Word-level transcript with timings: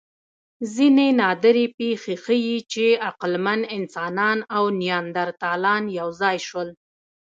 ځینې 0.73 1.07
نادرې 1.21 1.65
پېښې 1.77 2.15
ښيي، 2.23 2.57
چې 2.71 2.85
عقلمن 3.09 3.61
انسانان 3.77 4.37
او 4.55 4.63
نیاندرتالان 4.81 5.83
یو 5.99 6.07
ځای 6.21 6.37
شول. 6.47 6.69